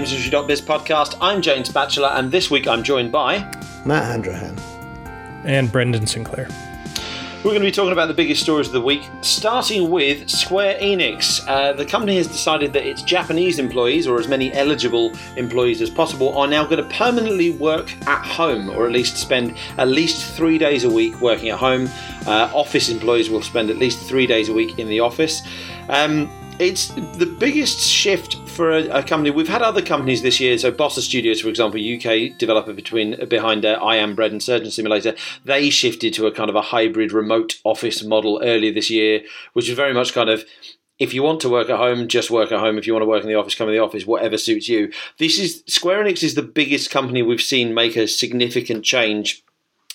[0.00, 1.18] listening GamesIndustry.biz podcast.
[1.20, 3.40] I'm James Batchelor, and this week I'm joined by
[3.84, 4.58] Matt Handrahan
[5.44, 6.48] and Brendan Sinclair.
[7.38, 10.78] We're going to be talking about the biggest stories of the week, starting with Square
[10.80, 11.46] Enix.
[11.46, 15.90] Uh, the company has decided that its Japanese employees, or as many eligible employees as
[15.90, 20.24] possible, are now going to permanently work at home, or at least spend at least
[20.36, 21.88] three days a week working at home.
[22.26, 25.42] Uh, office employees will spend at least three days a week in the office.
[25.88, 29.30] Um, it's the biggest shift for a, a, company.
[29.30, 30.56] We've had other companies this year.
[30.58, 34.70] So Bossa Studios, for example, UK developer between behind uh, I Am Bread and Surgeon
[34.70, 39.22] Simulator, they shifted to a kind of a hybrid remote office model earlier this year,
[39.52, 40.44] which is very much kind of
[40.98, 42.78] if you want to work at home, just work at home.
[42.78, 44.92] If you want to work in the office, come in the office, whatever suits you.
[45.18, 49.42] This is Square Enix is the biggest company we've seen make a significant change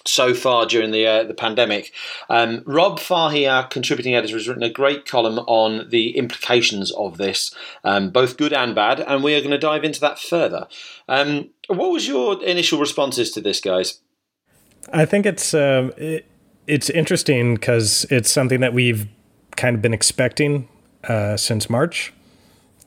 [0.07, 1.91] so far during the uh, the pandemic.
[2.29, 7.17] Um, Rob Fahey, our contributing editor, has written a great column on the implications of
[7.17, 10.67] this, um, both good and bad, and we are going to dive into that further.
[11.07, 13.99] Um, what was your initial responses to this, guys?
[14.93, 16.25] I think it's uh, it,
[16.65, 19.07] it's interesting because it's something that we've
[19.55, 20.67] kind of been expecting
[21.05, 22.13] uh, since March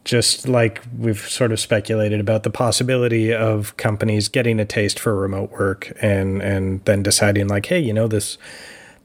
[0.05, 5.15] just like we've sort of speculated about the possibility of companies getting a taste for
[5.15, 8.39] remote work and and then deciding like hey you know this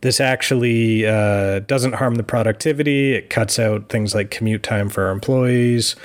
[0.01, 3.13] this actually uh, doesn't harm the productivity.
[3.13, 5.95] It cuts out things like commute time for our employees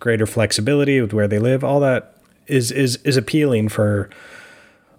[0.00, 1.64] greater flexibility with where they live.
[1.64, 4.08] All that is is is appealing for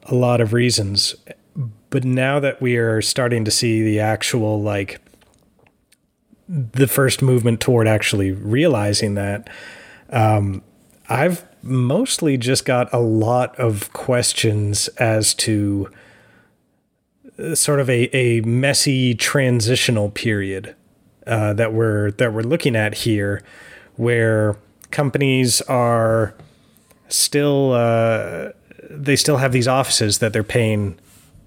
[0.04, 1.16] a lot of reasons.
[1.90, 5.02] But now that we are starting to see the actual like
[6.50, 9.48] the first movement toward actually realizing that.
[10.10, 10.64] Um,
[11.08, 15.90] I've mostly just got a lot of questions as to
[17.38, 20.76] uh, sort of a, a messy transitional period
[21.28, 23.44] uh, that we're that we're looking at here,
[23.96, 24.58] where
[24.90, 26.34] companies are
[27.10, 28.50] still uh,
[28.90, 30.98] they still have these offices that they're paying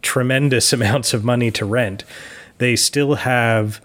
[0.00, 2.04] tremendous amounts of money to rent.
[2.58, 3.80] They still have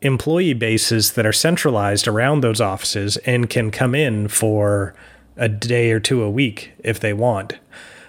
[0.00, 4.94] employee bases that are centralized around those offices and can come in for
[5.36, 7.54] a day or two a week if they want.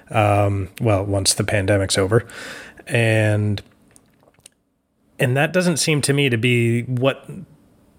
[0.09, 2.25] Um, well, once the pandemic's over,
[2.87, 3.61] and
[5.19, 7.29] and that doesn't seem to me to be what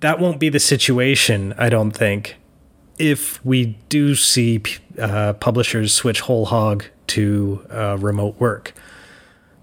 [0.00, 1.54] that won't be the situation.
[1.56, 2.36] I don't think
[2.98, 4.62] if we do see
[4.98, 8.74] uh, publishers switch whole hog to uh, remote work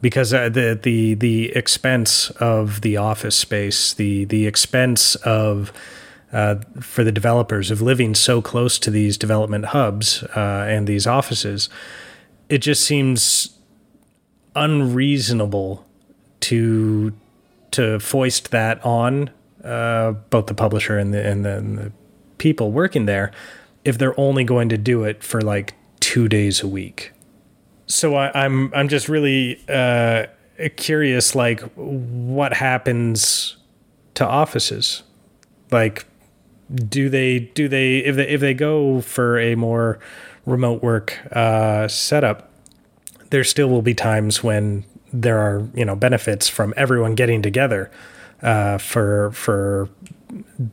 [0.01, 5.71] because uh, the the the expense of the office space, the the expense of
[6.31, 11.07] uh, for the developers of living so close to these development hubs uh, and these
[11.07, 11.69] offices,
[12.49, 13.57] it just seems
[14.55, 15.85] unreasonable
[16.41, 17.13] to
[17.71, 19.29] to foist that on
[19.63, 21.91] uh, both the publisher and the, and the and the
[22.37, 23.31] people working there
[23.83, 27.11] if they're only going to do it for like two days a week
[27.87, 30.27] so I, am I'm, I'm just really uh,
[30.75, 33.57] curious, like what happens
[34.15, 35.03] to offices,
[35.71, 36.05] like
[36.75, 39.99] do they do they if they if they go for a more
[40.45, 42.51] remote work uh, setup,
[43.29, 44.83] there still will be times when
[45.13, 47.89] there are you know benefits from everyone getting together
[48.41, 49.89] uh, for for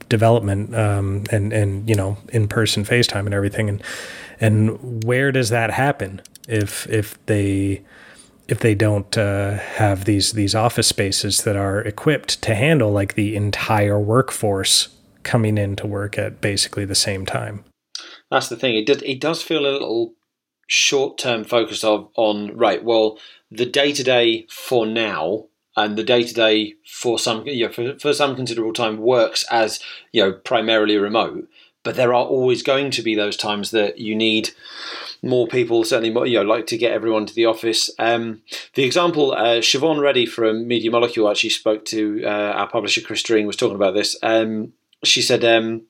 [0.08, 3.82] development um, and and you know in person FaceTime and everything and
[4.40, 6.20] and where does that happen?
[6.48, 7.82] If if they
[8.48, 13.14] if they don't uh, have these these office spaces that are equipped to handle like
[13.14, 14.88] the entire workforce
[15.22, 17.64] coming in to work at basically the same time.
[18.30, 18.74] That's the thing.
[18.76, 20.14] It does it does feel a little
[20.66, 22.82] short term focus of on right.
[22.82, 23.18] Well,
[23.50, 25.46] the day to day for now
[25.76, 29.44] and the day to day for some you know, for, for some considerable time works
[29.50, 29.80] as
[30.12, 31.48] you know primarily remote.
[31.82, 34.50] But there are always going to be those times that you need
[35.24, 37.90] more people, certainly more, you know, like to get everyone to the office.
[37.98, 38.42] Um,
[38.74, 43.22] the example, uh, Siobhan Reddy from Media Molecule actually spoke to uh, our publisher Chris
[43.22, 44.16] Dring, was talking about this.
[44.22, 44.72] Um,
[45.02, 45.82] she said um,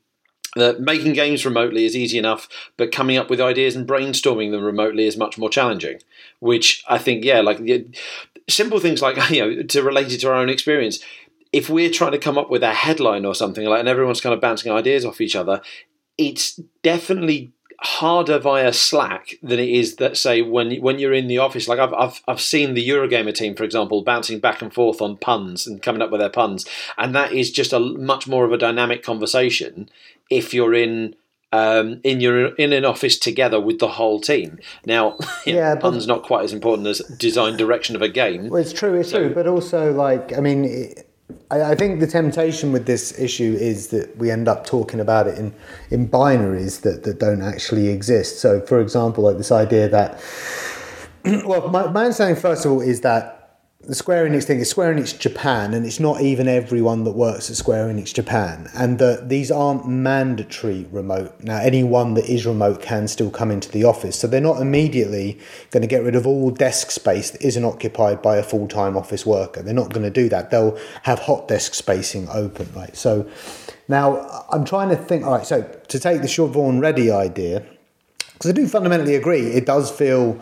[0.56, 4.64] that making games remotely is easy enough, but coming up with ideas and brainstorming them
[4.64, 5.98] remotely is much more challenging.
[6.40, 7.58] Which I think, yeah, like
[8.48, 11.00] simple things like you know, to relate it to our own experience.
[11.52, 14.34] If we're trying to come up with a headline or something like, and everyone's kind
[14.34, 15.60] of bouncing ideas off each other,
[16.18, 21.38] it's definitely harder via Slack than it is that say when when you're in the
[21.38, 21.68] office.
[21.68, 25.16] Like I've I've I've seen the Eurogamer team, for example, bouncing back and forth on
[25.16, 26.66] puns and coming up with their puns,
[26.96, 29.88] and that is just a much more of a dynamic conversation
[30.30, 31.16] if you're in.
[31.52, 34.58] Um, in your in an office together with the whole team.
[34.86, 35.16] Now,
[35.46, 38.48] yeah, puns not quite as important as design direction of a game.
[38.48, 40.94] Well, it's true, it's so, true, but also like I mean,
[41.50, 45.26] I, I think the temptation with this issue is that we end up talking about
[45.26, 45.54] it in,
[45.90, 48.40] in binaries that, that don't actually exist.
[48.40, 50.20] So, for example, like this idea that,
[51.44, 53.43] well, my, my understanding, first of all, is that
[53.86, 57.50] the Square Enix thing is Square Enix Japan, and it's not even everyone that works
[57.50, 61.34] at Square Enix Japan, and that these aren't mandatory remote.
[61.40, 65.38] Now, anyone that is remote can still come into the office, so they're not immediately
[65.70, 68.96] going to get rid of all desk space that isn't occupied by a full time
[68.96, 69.62] office worker.
[69.62, 70.50] They're not going to do that.
[70.50, 72.96] They'll have hot desk spacing open, right?
[72.96, 73.28] So
[73.88, 75.24] now I'm trying to think.
[75.24, 77.64] All right, so to take the Siobhan Reddy idea,
[78.32, 80.40] because I do fundamentally agree, it does feel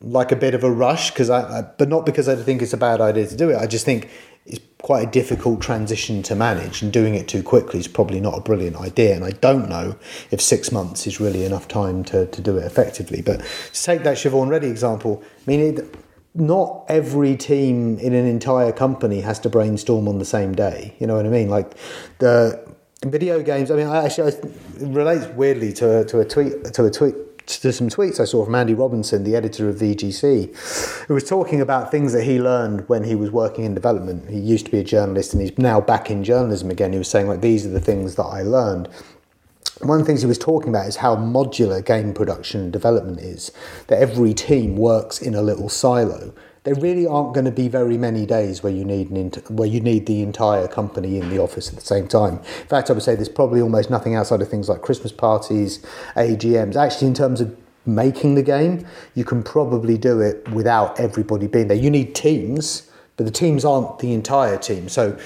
[0.00, 2.72] like a bit of a rush because I, I, but not because I think it's
[2.72, 3.56] a bad idea to do it.
[3.56, 4.10] I just think
[4.46, 8.36] it's quite a difficult transition to manage, and doing it too quickly is probably not
[8.36, 9.14] a brilliant idea.
[9.14, 9.96] And I don't know
[10.30, 13.22] if six months is really enough time to, to do it effectively.
[13.22, 13.40] But
[13.72, 15.96] to take that Siobhan Reddy example, I mean, it,
[16.34, 20.94] not every team in an entire company has to brainstorm on the same day.
[20.98, 21.48] You know what I mean?
[21.48, 21.74] Like
[22.18, 22.74] the
[23.04, 23.70] video games.
[23.70, 24.44] I mean, I actually it
[24.80, 27.14] relates weirdly to to a tweet to a tweet
[27.46, 31.60] to some tweets I saw from Andy Robinson, the editor of VGC, who was talking
[31.60, 34.30] about things that he learned when he was working in development.
[34.30, 36.92] He used to be a journalist and he's now back in journalism again.
[36.92, 38.88] He was saying, like, these are the things that I learned.
[39.82, 43.20] One of the things he was talking about is how modular game production and development
[43.20, 43.50] is,
[43.88, 46.32] that every team works in a little silo
[46.64, 49.68] there really aren't going to be very many days where you need an int- where
[49.68, 52.38] you need the entire company in the office at the same time.
[52.38, 55.84] In fact, I would say there's probably almost nothing outside of things like Christmas parties,
[56.16, 56.74] AGMs.
[56.74, 61.68] Actually, in terms of making the game, you can probably do it without everybody being
[61.68, 61.76] there.
[61.76, 64.88] You need teams, but the teams aren't the entire team.
[64.88, 65.18] So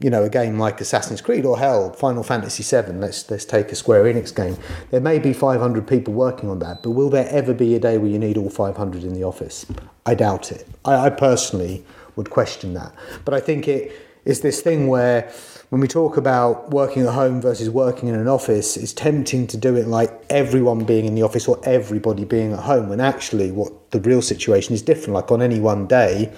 [0.00, 3.72] you know, a game like Assassin's Creed or hell, Final Fantasy VII, let's, let's take
[3.72, 4.58] a Square Enix game.
[4.90, 7.96] There may be 500 people working on that, but will there ever be a day
[7.96, 9.64] where you need all 500 in the office?
[10.04, 10.68] I doubt it.
[10.84, 11.84] I, I personally
[12.14, 12.94] would question that.
[13.24, 13.92] But I think it
[14.26, 15.32] is this thing where
[15.70, 19.56] when we talk about working at home versus working in an office, it's tempting to
[19.56, 23.50] do it like everyone being in the office or everybody being at home, when actually
[23.50, 25.14] what the real situation is different.
[25.14, 26.32] Like on any one day,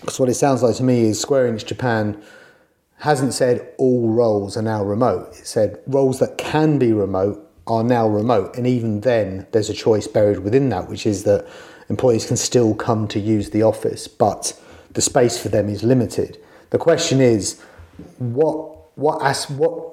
[0.00, 2.22] because what it sounds like to me is Square Enix Japan
[3.02, 5.30] hasn't said all roles are now remote.
[5.36, 8.56] It said roles that can be remote are now remote.
[8.56, 11.44] And even then, there's a choice buried within that, which is that
[11.88, 14.56] employees can still come to use the office, but
[14.92, 16.38] the space for them is limited.
[16.70, 17.60] The question is,
[18.18, 19.92] what what as what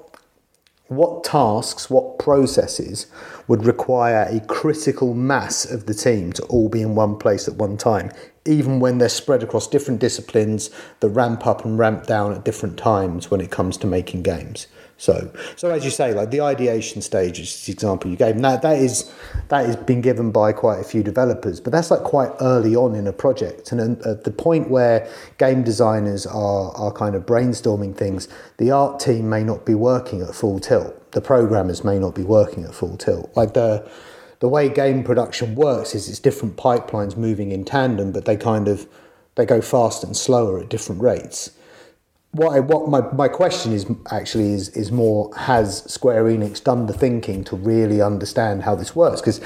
[0.87, 3.07] what tasks, what processes
[3.47, 7.55] would require a critical mass of the team to all be in one place at
[7.55, 8.11] one time,
[8.49, 10.69] even when they're spread across different disciplines
[10.99, 14.67] that ramp up and ramp down at different times when it comes to making games.
[14.97, 18.43] So, so as you say, like the ideation stage is the example you gave, and
[18.43, 19.13] that, that is
[19.47, 22.95] that has been given by quite a few developers, but that's like quite early on
[22.95, 27.25] in a project, and at uh, the point where game designers are are kind of
[27.25, 31.97] brainstorming things, the art team may not be working at full tilt, the programmers may
[31.97, 33.89] not be working at full tilt, like the
[34.39, 38.67] the way game production works is it's different pipelines moving in tandem, but they kind
[38.67, 38.87] of
[39.35, 41.51] they go faster and slower at different rates.
[42.31, 46.85] What I, what my, my question is actually is is more has Square Enix done
[46.85, 49.21] the thinking to really understand how this works?
[49.21, 49.39] Because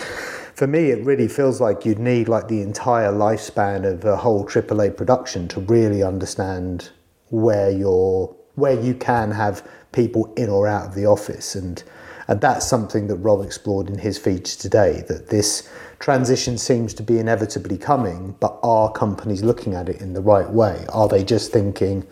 [0.53, 4.45] for me it really feels like you'd need like the entire lifespan of a whole
[4.45, 6.89] AAA production to really understand
[7.29, 11.55] where you're where you can have people in or out of the office.
[11.55, 11.83] And
[12.27, 17.03] and that's something that Rob explored in his feature today that this transition seems to
[17.03, 21.23] be inevitably coming but are companies looking at it in the right way are they
[21.23, 22.05] just thinking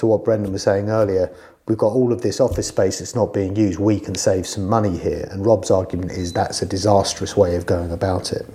[0.00, 1.30] to what Brendan was saying earlier,
[1.66, 3.78] we've got all of this office space that's not being used.
[3.78, 5.28] We can save some money here.
[5.30, 8.46] And Rob's argument is that's a disastrous way of going about it.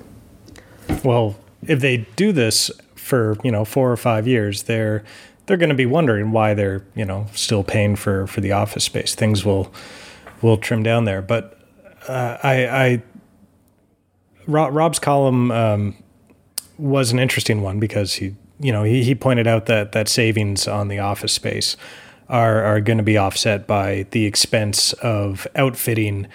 [1.04, 1.36] Well,
[1.68, 5.04] if they do this for you know four or five years, they're
[5.46, 8.84] they're going to be wondering why they're you know still paying for for the office
[8.84, 9.14] space.
[9.14, 9.72] Things will
[10.42, 11.60] will trim down there, but
[12.08, 13.04] uh, I, I
[14.48, 15.96] Rob's column um,
[16.78, 20.68] was an interesting one because he you know, he, he pointed out that that savings
[20.68, 21.76] on the office space
[22.28, 26.28] are are going to be offset by the expense of outfitting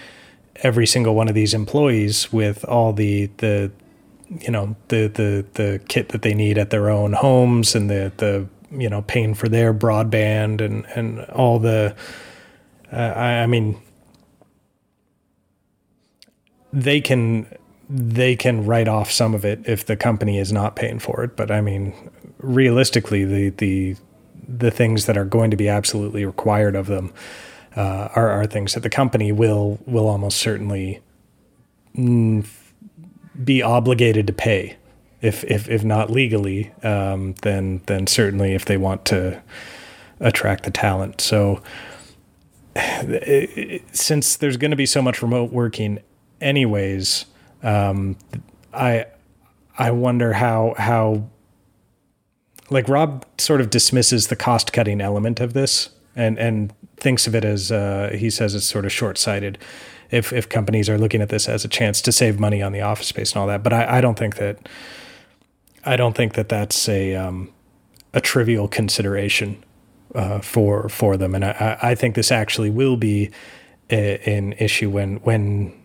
[0.57, 3.71] every single one of these employees with all the the
[4.41, 8.13] you know the the the kit that they need at their own homes and the
[8.19, 11.95] the you know paying for their broadband and and all the
[12.93, 13.81] uh, I, I mean
[16.73, 17.47] they can
[17.89, 21.37] they can write off some of it if the company is not paying for it.
[21.37, 21.93] But I mean,
[22.39, 23.97] realistically, the the
[24.49, 27.13] the things that are going to be absolutely required of them
[27.77, 31.01] uh, are, are things that the company will will almost certainly
[33.45, 34.77] be obligated to pay,
[35.21, 39.43] if if if not legally, um, then then certainly if they want to
[40.21, 41.21] attract the talent.
[41.21, 41.63] So
[43.93, 45.99] since there's going to be so much remote working
[46.41, 47.27] anyways,
[47.63, 48.17] um,
[48.73, 49.07] I
[49.79, 51.25] I wonder how how
[52.71, 57.35] like Rob sort of dismisses the cost cutting element of this and and thinks of
[57.35, 59.59] it as uh, he says it's sort of short sighted
[60.11, 62.81] if if companies are looking at this as a chance to save money on the
[62.81, 63.63] office space and all that.
[63.63, 64.69] But I, I don't think that
[65.85, 67.51] I don't think that that's a um,
[68.13, 69.63] a trivial consideration
[70.15, 73.31] uh, for for them, and I, I think this actually will be
[73.89, 75.80] an issue when when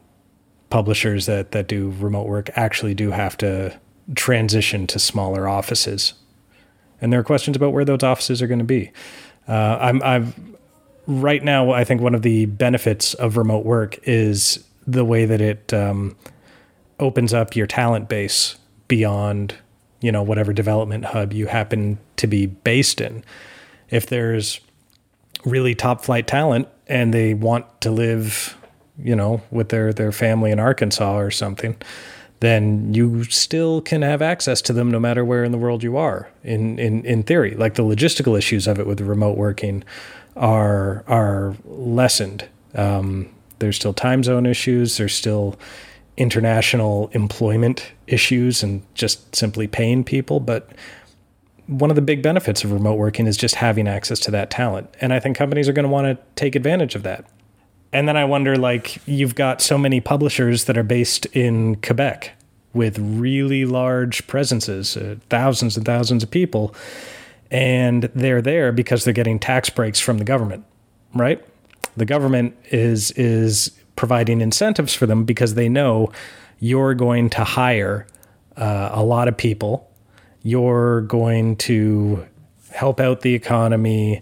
[0.70, 3.80] publishers that that do remote work actually do have to
[4.16, 6.14] transition to smaller offices,
[7.02, 8.92] and there are questions about where those offices are going to be.
[9.48, 10.40] Uh, I'm I've
[11.08, 15.42] right now I think one of the benefits of remote work is the way that
[15.42, 16.16] it um,
[17.00, 18.58] opens up your talent base
[18.88, 19.56] beyond
[20.02, 23.24] you know whatever development hub you happen to be based in
[23.90, 24.60] if there's
[25.46, 28.58] really top flight talent and they want to live,
[28.98, 31.76] you know, with their their family in Arkansas or something,
[32.40, 35.98] then you still can have access to them no matter where in the world you
[35.98, 36.30] are.
[36.44, 39.84] In in in theory, like the logistical issues of it with remote working
[40.36, 42.48] are are lessened.
[42.74, 44.98] Um, there's still time zone issues.
[44.98, 45.58] There's still
[46.18, 50.70] international employment issues and just simply paying people, but
[51.68, 54.88] one of the big benefits of remote working is just having access to that talent.
[55.02, 57.26] And I think companies are going to want to take advantage of that.
[57.96, 62.34] And then I wonder like, you've got so many publishers that are based in Quebec
[62.74, 66.76] with really large presences, uh, thousands and thousands of people.
[67.50, 70.66] And they're there because they're getting tax breaks from the government,
[71.14, 71.42] right?
[71.96, 76.12] The government is is providing incentives for them because they know
[76.60, 78.08] you're going to hire
[78.58, 79.90] uh, a lot of people
[80.46, 82.24] you're going to
[82.70, 84.22] help out the economy,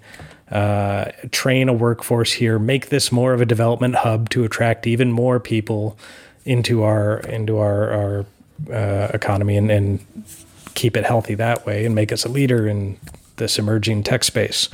[0.51, 5.11] uh, train a workforce here, make this more of a development hub to attract even
[5.11, 5.97] more people
[6.45, 8.25] into our into our our
[8.71, 10.05] uh, economy and, and
[10.73, 12.97] keep it healthy that way and make us a leader in
[13.37, 14.69] this emerging tech space.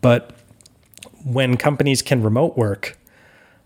[0.00, 0.32] But
[1.24, 2.98] when companies can remote work,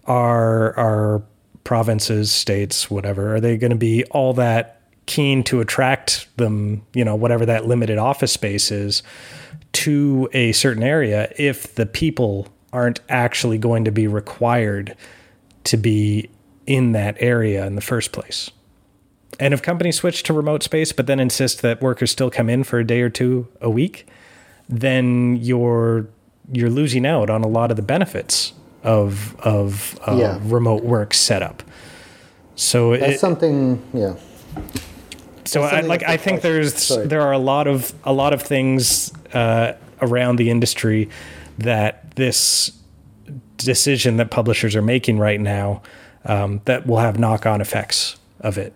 [0.04, 1.22] are our
[1.64, 7.04] provinces, states, whatever, are they going to be all that keen to attract them, you
[7.04, 9.02] know, whatever that limited office space is,
[9.72, 14.96] to a certain area if the people aren't actually going to be required
[15.64, 16.28] to be
[16.66, 18.50] in that area in the first place.
[19.40, 22.64] And if companies switch to remote space but then insist that workers still come in
[22.64, 24.06] for a day or two a week,
[24.68, 26.08] then you're
[26.50, 30.38] you're losing out on a lot of the benefits of of uh, yeah.
[30.42, 31.62] remote work setup.
[32.56, 34.14] So that's it, something, yeah
[35.48, 37.06] so I, like I think there's Sorry.
[37.06, 41.08] there are a lot of a lot of things uh, around the industry
[41.58, 42.72] that this
[43.56, 45.82] decision that publishers are making right now
[46.24, 48.74] um, that will have knock on effects of it.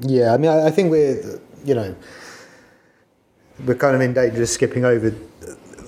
[0.00, 1.94] Yeah, I mean, I, I think we're you know
[3.64, 5.14] we're kind of in danger of skipping over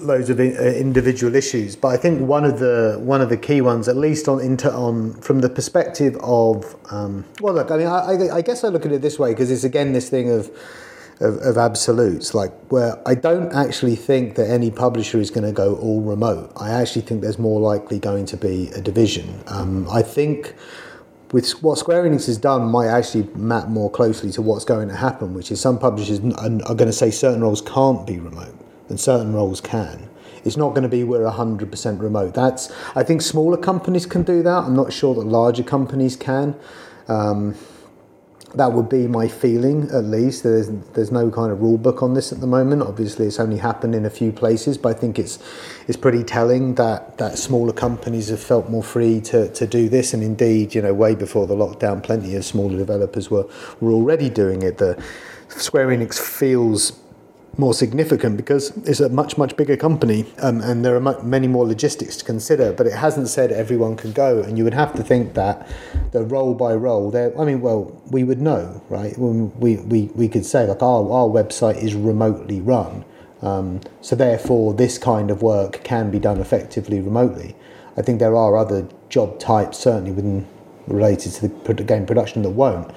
[0.00, 3.60] loads of uh, individual issues, but I think one of the one of the key
[3.60, 7.86] ones, at least on into on from the perspective of um, well, look, I mean,
[7.86, 10.50] I, I guess I look at it this way because it's again this thing of,
[11.20, 11.36] of.
[11.38, 15.76] Of, absolutes, like where I don't actually think that any publisher is going to go
[15.76, 16.52] all remote.
[16.56, 19.42] I actually think there's more likely going to be a division.
[19.46, 20.54] Um, I think
[21.34, 24.94] with what Square Enix has done might actually map more closely to what's going to
[24.94, 28.54] happen, which is some publishers are, going to say certain roles can't be remote
[28.88, 30.08] and certain roles can.
[30.44, 32.34] It's not going to be we're 100% remote.
[32.34, 34.64] That's I think smaller companies can do that.
[34.64, 36.54] I'm not sure that larger companies can.
[37.08, 37.56] Um,
[38.54, 40.42] that would be my feeling, at least.
[40.42, 42.82] There's there's no kind of rule book on this at the moment.
[42.82, 45.38] Obviously, it's only happened in a few places, but I think it's
[45.88, 50.14] it's pretty telling that that smaller companies have felt more free to, to do this.
[50.14, 53.46] And indeed, you know, way before the lockdown, plenty of smaller developers were
[53.80, 54.78] were already doing it.
[54.78, 55.02] The
[55.48, 56.92] Square Enix feels
[57.56, 61.66] more significant because it's a much much bigger company um, and there are many more
[61.66, 65.02] logistics to consider but it hasn't said everyone can go and you would have to
[65.02, 65.68] think that
[66.12, 69.16] the role by role there i mean well we would know right?
[69.18, 73.04] We, we, we could say like our, our website is remotely run
[73.44, 77.54] um, so therefore this kind of work can be done effectively remotely.
[77.96, 80.46] I think there are other job types certainly within
[80.86, 82.90] related to the game production that won't.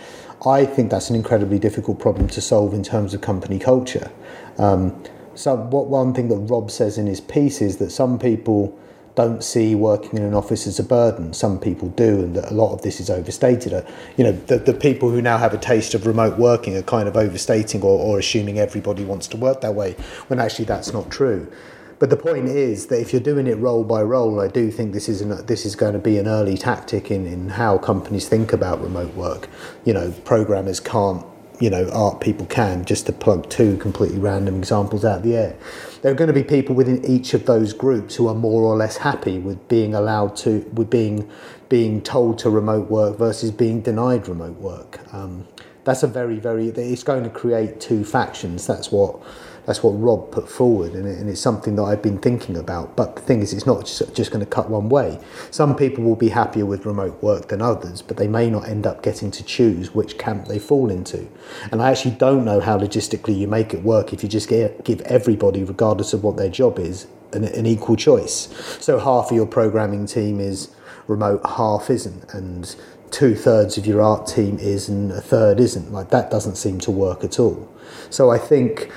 [0.46, 4.12] I think that's an incredibly difficult problem to solve in terms of company culture.
[4.58, 5.04] Um,
[5.36, 8.78] so, what one thing that Rob says in his piece is that some people
[9.18, 11.34] don't see working in an office as a burden.
[11.34, 13.74] Some people do, and that a lot of this is overstated.
[13.74, 13.82] Uh,
[14.16, 17.08] you know, the, the people who now have a taste of remote working are kind
[17.08, 19.94] of overstating or, or assuming everybody wants to work that way,
[20.28, 21.52] when actually that's not true.
[22.00, 24.94] but the point is that if you're doing it role by role, I do think
[24.94, 28.30] this is an, this is going to be an early tactic in, in how companies
[28.30, 29.50] think about remote work.
[29.84, 31.26] You know, programmers can't,
[31.60, 32.86] you know, art people can.
[32.86, 35.56] Just to plug two completely random examples out of the air,
[36.02, 38.76] there are going to be people within each of those groups who are more or
[38.76, 41.30] less happy with being allowed to, with being
[41.70, 45.02] being told to remote work versus being denied remote work.
[45.14, 45.46] Um,
[45.88, 46.67] that's a very very.
[46.67, 48.67] It's going to create two factions.
[48.67, 49.20] That's what
[49.65, 52.96] that's what Rob put forward, and, it, and, it's something that I've been thinking about.
[52.96, 55.20] But the thing is, it's not just, just going to cut one way.
[55.51, 58.88] Some people will be happier with remote work than others, but they may not end
[58.88, 61.27] up getting to choose which camp they fall into.
[61.70, 64.86] And I actually don't know how logistically you make it work if you just get,
[64.86, 68.48] give everybody, regardless of what their job is, an, an equal choice.
[68.79, 70.70] So half of your programming team is
[71.08, 72.74] remote, half isn't, and
[73.12, 75.92] two thirds of your art team is and a third isn't.
[75.92, 77.68] Like that doesn't seem to work at all.
[78.10, 78.92] So I think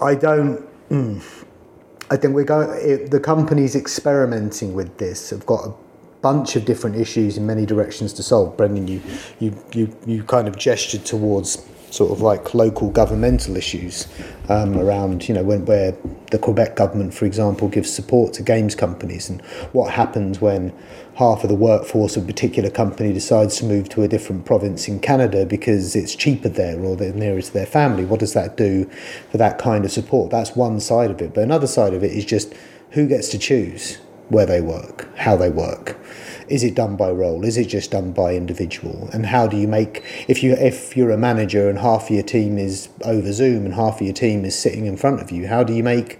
[0.00, 0.66] I don't.
[0.88, 1.22] Mm,
[2.10, 3.08] I think we're going.
[3.08, 5.72] The company's experimenting with this have got a
[6.20, 8.56] bunch of different issues in many directions to solve.
[8.56, 9.00] Brendan, you
[9.38, 14.08] you you you kind of gestured towards sort of like local governmental issues
[14.48, 15.94] um, around, you know, when, where
[16.30, 20.72] the Quebec government, for example, gives support to games companies and what happens when
[21.16, 24.88] half of the workforce of a particular company decides to move to a different province
[24.88, 28.06] in Canada because it's cheaper there or they're nearer to their family.
[28.06, 28.88] What does that do
[29.30, 30.30] for that kind of support?
[30.30, 31.34] That's one side of it.
[31.34, 32.54] But another side of it is just
[32.92, 33.96] who gets to choose
[34.30, 35.98] where they work, how they work
[36.52, 37.46] is it done by role?
[37.46, 39.08] Is it just done by individual?
[39.14, 42.22] And how do you make if you if you're a manager and half of your
[42.22, 45.46] team is over Zoom and half of your team is sitting in front of you?
[45.48, 46.18] How do you make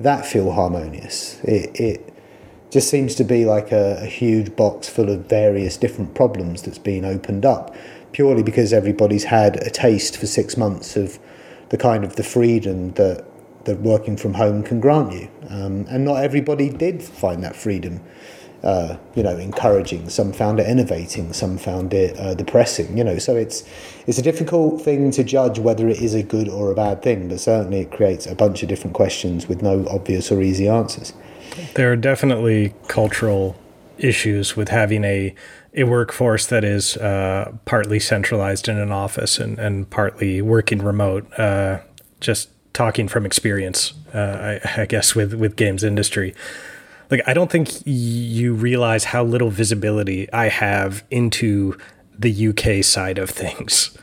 [0.00, 1.38] that feel harmonious?
[1.44, 2.14] It it
[2.70, 6.78] just seems to be like a, a huge box full of various different problems that's
[6.78, 7.76] been opened up
[8.12, 11.18] purely because everybody's had a taste for six months of
[11.68, 13.22] the kind of the freedom that
[13.64, 15.28] that working from home can grant you.
[15.50, 18.00] Um, and not everybody did find that freedom
[18.64, 20.08] uh, you know, encouraging.
[20.08, 21.32] Some found it innovating.
[21.34, 22.96] Some found it uh, depressing.
[22.96, 23.62] You know, so it's
[24.06, 27.28] it's a difficult thing to judge whether it is a good or a bad thing.
[27.28, 31.12] But certainly, it creates a bunch of different questions with no obvious or easy answers.
[31.74, 33.56] There are definitely cultural
[33.98, 35.34] issues with having a
[35.74, 41.30] a workforce that is uh, partly centralized in an office and, and partly working remote.
[41.38, 41.80] Uh,
[42.20, 46.34] just talking from experience, uh, I, I guess, with with games industry
[47.10, 51.76] like I don't think you realize how little visibility I have into
[52.18, 53.96] the UK side of things.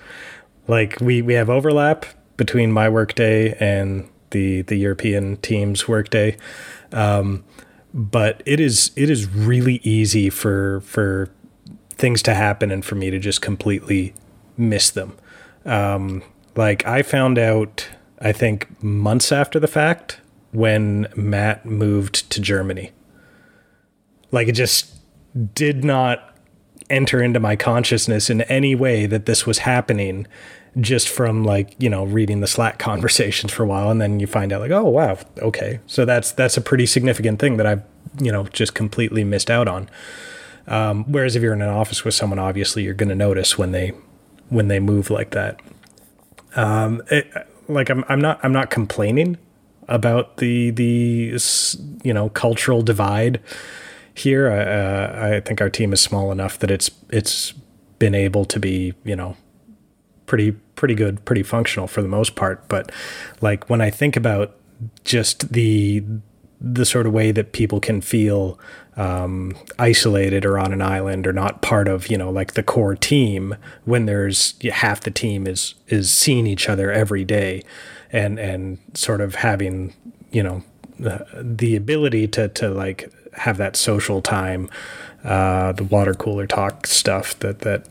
[0.68, 2.06] Like we we have overlap
[2.38, 6.38] between my workday and the the European team's workday.
[6.92, 7.44] Um,
[7.94, 11.30] but it is it is really easy for for
[11.90, 14.14] things to happen and for me to just completely
[14.58, 15.18] miss them.
[15.66, 16.24] Um,
[16.56, 17.88] like I found out
[18.20, 20.21] I think months after the fact
[20.52, 22.92] when Matt moved to Germany.
[24.32, 24.96] Like it just
[25.56, 26.36] did not
[26.90, 30.28] enter into my consciousness in any way that this was happening
[30.80, 34.28] just from like you know reading the slack conversations for a while and then you
[34.28, 35.80] find out like oh wow okay.
[35.88, 37.84] So that's that's a pretty significant thing that i've
[38.20, 39.90] you know just completely missed out on.
[40.68, 43.72] Um, whereas if you're in an office with someone obviously you're going to notice when
[43.72, 43.94] they
[44.50, 45.60] when they move like that.
[46.58, 47.32] Um, it,
[47.70, 49.38] like I'm, I'm not i'm not complaining
[49.88, 51.40] about the the
[52.04, 53.42] you know cultural divide
[54.14, 54.50] here.
[54.50, 57.54] Uh, I think our team is small enough that it's it's
[58.00, 59.38] been able to be you know
[60.26, 62.68] pretty pretty good, pretty functional for the most part.
[62.68, 62.92] But
[63.42, 64.56] like when I think about
[65.04, 66.04] just the
[66.60, 68.60] the sort of way that people can feel
[68.98, 72.96] um, isolated or on an island or not part of you know like the core
[72.96, 77.64] team when there's half the team is is seeing each other every day
[78.12, 79.94] and and sort of having
[80.32, 80.64] you know
[81.00, 84.70] the, the ability to to like have that social time,
[85.24, 87.88] uh, the water cooler talk stuff that that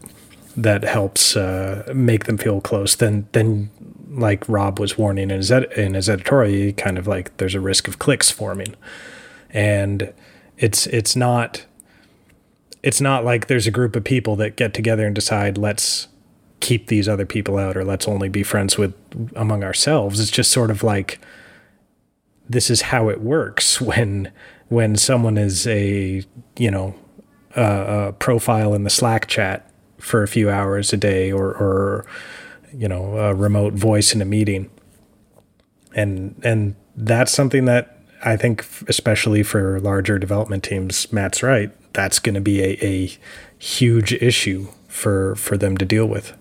[0.56, 2.94] that helps uh, make them feel close.
[2.94, 3.70] Then then
[4.10, 7.60] like Rob was warning in his ed- in his editorial, kind of like there's a
[7.60, 8.74] risk of cliques forming,
[9.50, 10.12] and
[10.58, 11.64] it's it's not
[12.82, 16.08] it's not like there's a group of people that get together and decide let's
[16.60, 18.94] keep these other people out or let's only be friends with
[19.34, 20.20] among ourselves.
[20.20, 21.20] It's just sort of like
[22.48, 24.32] this is how it works when
[24.68, 26.22] when someone is a
[26.56, 26.94] you know
[27.56, 32.06] a, a profile in the Slack chat for a few hours a day, or or
[32.72, 34.70] you know a remote voice in a meeting,
[35.94, 41.70] and and that's something that I think, especially for larger development teams, Matt's right.
[41.92, 43.18] That's going to be a, a
[43.58, 46.36] huge issue for for them to deal with.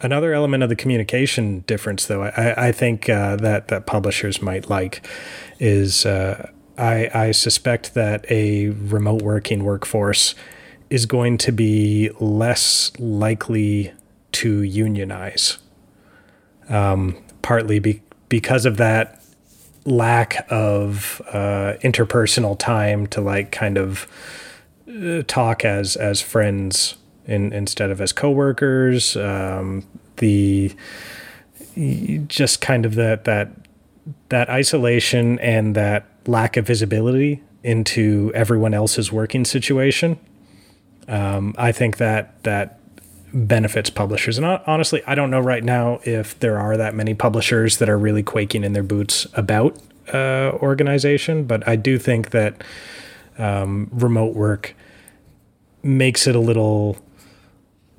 [0.00, 4.68] Another element of the communication difference, though, I, I think uh, that that publishers might
[4.68, 5.06] like
[5.58, 10.34] is uh, I, I suspect that a remote working workforce
[10.90, 13.92] is going to be less likely
[14.32, 15.58] to unionize,
[16.68, 19.22] um, partly be, because of that
[19.84, 24.08] lack of uh, interpersonal time to like kind of
[24.88, 29.16] uh, talk as as friends in, instead of as coworkers.
[29.16, 30.74] Um, the
[32.26, 33.50] just kind of that that
[34.28, 40.18] that isolation and that lack of visibility into everyone else's working situation.
[41.08, 42.80] Um, I think that that
[43.32, 44.38] benefits publishers.
[44.38, 47.98] And honestly, I don't know right now if there are that many publishers that are
[47.98, 49.76] really quaking in their boots about
[50.12, 52.62] uh, organization, but I do think that
[53.38, 54.76] um, remote work
[55.82, 56.96] makes it a little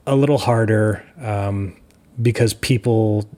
[0.08, 1.76] a little harder um,
[2.22, 3.30] because people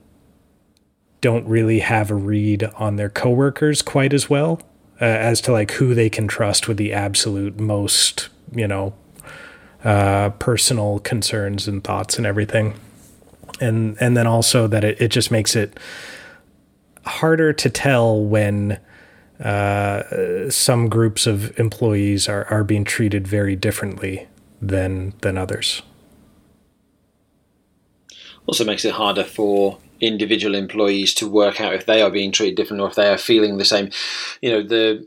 [1.20, 4.60] don't really have a read on their coworkers quite as well
[5.00, 8.94] uh, as to like who they can trust with the absolute most you know
[9.84, 12.74] uh, personal concerns and thoughts and everything.
[13.60, 15.78] And and then also that it, it just makes it
[17.04, 18.78] harder to tell when
[19.40, 24.28] uh, some groups of employees are, are being treated very differently
[24.60, 25.82] than than others
[28.48, 32.56] also makes it harder for individual employees to work out if they are being treated
[32.56, 33.90] different or if they are feeling the same.
[34.40, 35.06] You know, the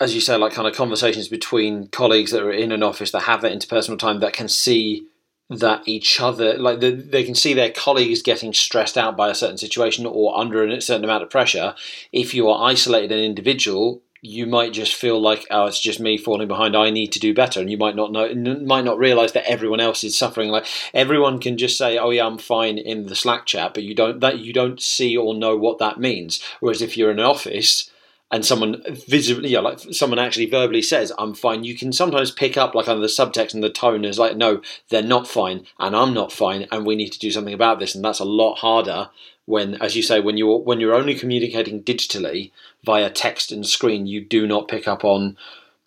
[0.00, 3.22] as you say, like kind of conversations between colleagues that are in an office that
[3.22, 5.06] have that interpersonal time that can see
[5.48, 9.34] that each other like the, they can see their colleagues getting stressed out by a
[9.34, 11.72] certain situation or under a certain amount of pressure
[12.12, 16.18] if you are isolated an individual you might just feel like, oh, it's just me
[16.18, 16.76] falling behind.
[16.76, 19.80] I need to do better, and you might not know, might not realize that everyone
[19.80, 20.50] else is suffering.
[20.50, 23.94] Like everyone can just say, "Oh yeah, I'm fine" in the Slack chat, but you
[23.94, 26.42] don't that you don't see or know what that means.
[26.60, 27.90] Whereas if you're in an office
[28.32, 32.56] and someone visibly, yeah, like someone actually verbally says, "I'm fine," you can sometimes pick
[32.56, 34.60] up like under the subtext and the tone is like, "No,
[34.90, 37.94] they're not fine, and I'm not fine, and we need to do something about this,"
[37.94, 39.10] and that's a lot harder
[39.46, 42.50] when, as you say, when you're when you're only communicating digitally
[42.84, 45.36] via text and screen, you do not pick up on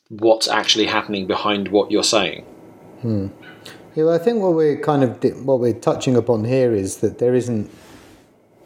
[0.09, 2.43] what's actually happening behind what you're saying.
[3.01, 3.27] Hmm.
[3.95, 7.19] Yeah, well, I think what we're kind of what we're touching upon here is that
[7.19, 7.69] there isn't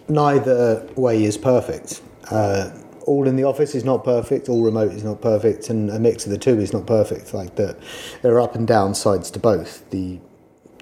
[0.07, 2.01] neither way is perfect.
[2.29, 2.71] Uh,
[3.05, 6.25] all in the office is not perfect, all remote is not perfect, and a mix
[6.25, 7.33] of the two is not perfect.
[7.33, 7.77] Like that,
[8.21, 9.89] there are up and down sides to both.
[9.89, 10.19] The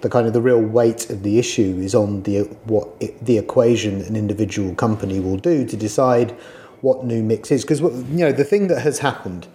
[0.02, 3.38] the kind of the real weight of the issue is on the what it, the
[3.38, 6.32] equation an individual company will do to decide
[6.82, 9.48] what new mix is because you know the thing that has happened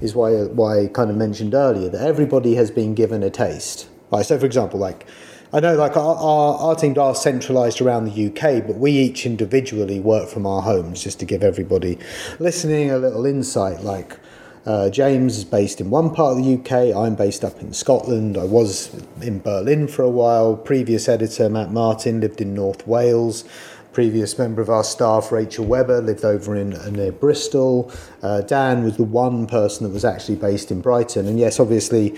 [0.00, 3.88] is why why I kind of mentioned earlier that everybody has been given a taste.
[4.10, 5.06] Right, so for example, like
[5.52, 9.26] I know like our, our, our teams are centralised around the UK, but we each
[9.26, 11.98] individually work from our homes just to give everybody
[12.38, 13.82] listening a little insight.
[13.82, 14.18] Like
[14.66, 16.96] uh, James is based in one part of the UK.
[16.96, 18.36] I'm based up in Scotland.
[18.36, 20.56] I was in Berlin for a while.
[20.56, 23.44] Previous editor Matt Martin lived in North Wales.
[23.92, 27.90] Previous member of our staff, Rachel Weber, lived over in uh, near Bristol.
[28.22, 31.26] Uh, Dan was the one person that was actually based in Brighton.
[31.26, 32.16] And yes, obviously,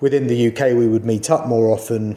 [0.00, 2.16] within the UK, we would meet up more often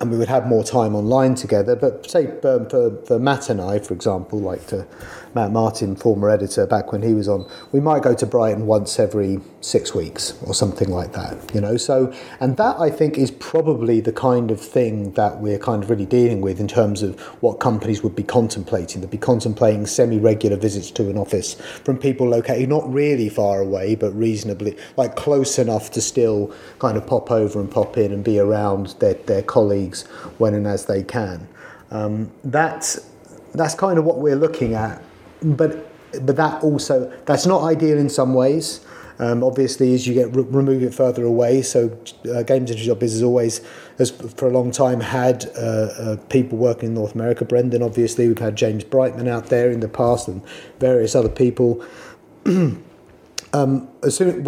[0.00, 1.76] and we would have more time online together.
[1.76, 4.86] But say for, for Matt and I, for example, like to
[5.34, 8.98] Matt Martin, former editor, back when he was on, we might go to Brighton once
[8.98, 11.76] every six weeks or something like that, you know.
[11.76, 15.90] So, and that I think is probably the kind of thing that we're kind of
[15.90, 19.00] really dealing with in terms of what companies would be contemplating.
[19.02, 23.60] They'd be contemplating semi regular visits to an office from people located not really far
[23.60, 28.12] away, but reasonably, like close enough to still kind of pop over and pop in
[28.12, 30.02] and be around their, their colleagues
[30.38, 31.46] when and as they can.
[31.92, 33.06] Um, that's,
[33.54, 35.02] that's kind of what we're looking at
[35.42, 35.86] but
[36.24, 38.84] but that also that's not ideal in some ways.
[39.20, 41.90] Um, obviously, as you get re- remove it further away, so
[42.34, 43.60] uh, Games Industry Job has always,
[43.98, 47.44] has for a long time had uh, uh, people working in North America.
[47.44, 50.42] Brendan, obviously, we've had James Brightman out there in the past, and
[50.78, 51.84] various other people.
[52.46, 54.42] um, as soon,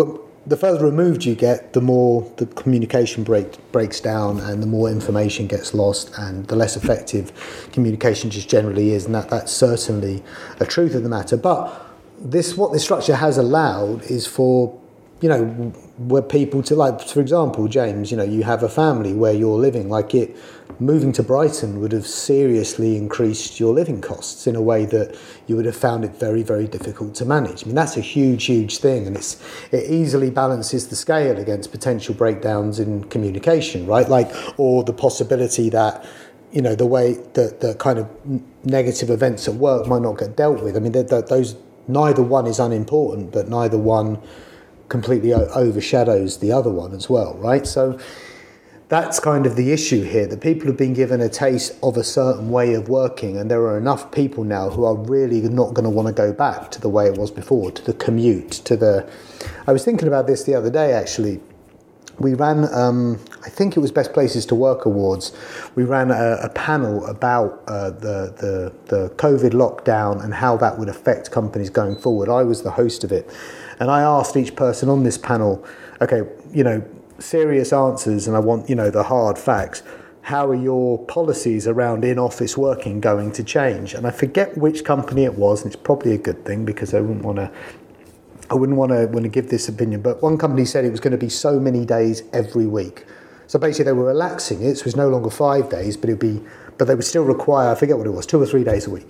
[0.46, 4.90] the further removed you get, the more the communication break, breaks down and the more
[4.90, 9.06] information gets lost and the less effective communication just generally is.
[9.06, 10.22] And that, that's certainly
[10.58, 11.36] a truth of the matter.
[11.36, 11.86] But
[12.18, 14.78] this, what this structure has allowed is for
[15.22, 15.72] you know,
[16.08, 19.58] where people to like, for example, James, you know, you have a family where you're
[19.58, 20.36] living, like it,
[20.80, 25.56] moving to Brighton would have seriously increased your living costs in a way that you
[25.56, 27.62] would have found it very, very difficult to manage.
[27.62, 31.70] I mean, that's a huge, huge thing, and it's it easily balances the scale against
[31.70, 34.08] potential breakdowns in communication, right?
[34.08, 36.04] Like, or the possibility that
[36.52, 38.08] you know the way that the kind of
[38.64, 40.76] negative events at work might not get dealt with.
[40.76, 41.56] I mean, those
[41.88, 44.18] neither one is unimportant, but neither one
[44.92, 47.66] completely overshadows the other one as well, right?
[47.66, 47.98] So
[48.88, 52.04] that's kind of the issue here that people have been given a taste of a
[52.04, 55.84] certain way of working, and there are enough people now who are really not going
[55.84, 58.76] to want to go back to the way it was before, to the commute, to
[58.76, 59.10] the.
[59.66, 61.40] I was thinking about this the other day actually
[62.18, 65.32] we ran, um, I think it was Best Places to Work Awards.
[65.74, 70.78] We ran a, a panel about uh, the, the, the COVID lockdown and how that
[70.78, 72.28] would affect companies going forward.
[72.28, 73.28] I was the host of it.
[73.80, 75.64] And I asked each person on this panel,
[76.00, 76.22] okay,
[76.52, 76.84] you know,
[77.18, 79.82] serious answers, and I want, you know, the hard facts.
[80.22, 83.94] How are your policies around in office working going to change?
[83.94, 87.00] And I forget which company it was, and it's probably a good thing because I
[87.00, 87.50] wouldn't want to
[88.52, 91.00] I wouldn't want to want to give this opinion, but one company said it was
[91.00, 93.06] going to be so many days every week.
[93.46, 94.76] So basically, they were relaxing it.
[94.76, 96.42] So it was no longer five days, but it'd be,
[96.76, 98.90] but they would still require, I forget what it was, two or three days a
[98.90, 99.08] week.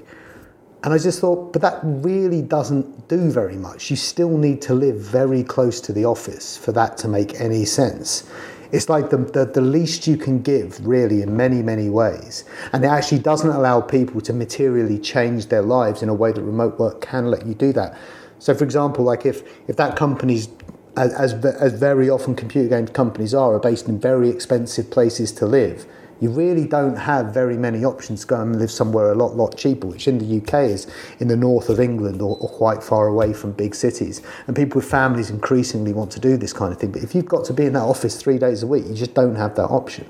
[0.85, 3.91] And I just thought, but that really doesn't do very much.
[3.91, 7.65] You still need to live very close to the office for that to make any
[7.65, 8.31] sense.
[8.71, 12.45] It's like the, the, the, least you can give, really, in many, many ways.
[12.73, 16.43] And it actually doesn't allow people to materially change their lives in a way that
[16.43, 17.99] remote work can let you do that.
[18.43, 20.49] So, for example, like if if that company's
[20.97, 25.47] as, as, very often computer games companies are, are based in very expensive places to
[25.47, 25.87] live,
[26.21, 29.57] you really don't have very many options to go and live somewhere a lot, lot
[29.57, 30.89] cheaper, which in the UK is
[31.21, 34.21] in the north of England or, or, quite far away from big cities.
[34.49, 36.91] And people with families increasingly want to do this kind of thing.
[36.91, 39.15] But if you've got to be in that office three days a week, you just
[39.15, 40.07] don't have that option.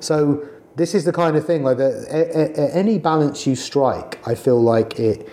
[0.00, 4.60] So this is the kind of thing like the, any balance you strike, I feel
[4.60, 5.28] like it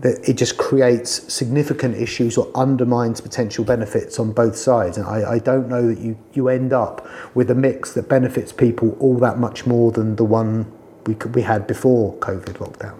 [0.00, 4.98] that it just creates significant issues or undermines potential benefits on both sides.
[4.98, 8.52] And I, I, don't know that you, you end up with a mix that benefits
[8.52, 10.70] people all that much more than the one
[11.06, 12.98] we, could, we had before COVID lockdown.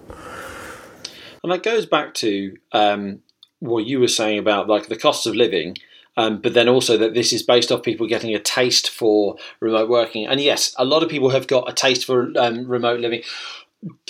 [1.43, 3.21] And that goes back to um,
[3.61, 5.77] what you were saying about like the costs of living.
[6.19, 9.91] Um, but then also that this is based off people getting a taste for remote
[9.91, 10.27] working.
[10.27, 13.23] And yes, a lot of people have got a taste for um, remote living.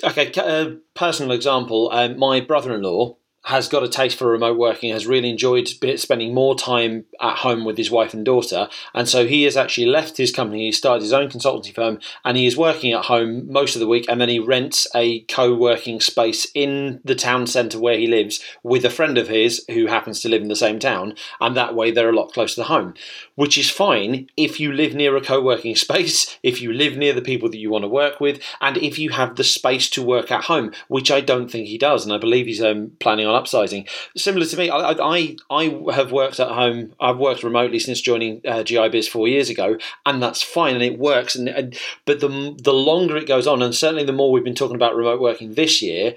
[0.02, 1.90] Okay, a personal example.
[1.92, 6.56] Um, my brother-in-law has got a taste for remote working, has really enjoyed spending more
[6.56, 8.68] time at home with his wife and daughter.
[8.92, 12.36] And so he has actually left his company, he started his own consultancy firm, and
[12.36, 14.04] he is working at home most of the week.
[14.08, 18.42] And then he rents a co working space in the town centre where he lives
[18.64, 21.14] with a friend of his who happens to live in the same town.
[21.40, 22.94] And that way they're a lot closer to home,
[23.36, 27.12] which is fine if you live near a co working space, if you live near
[27.12, 30.02] the people that you want to work with, and if you have the space to
[30.02, 32.04] work at home, which I don't think he does.
[32.04, 33.88] And I believe he's um, planning on upsizing.
[34.16, 36.94] Similar to me, I, I, I have worked at home.
[37.00, 40.84] I've worked remotely since joining uh, GI Biz four years ago, and that's fine and
[40.84, 41.34] it works.
[41.36, 44.54] And, and but the the longer it goes on, and certainly the more we've been
[44.54, 46.14] talking about remote working this year,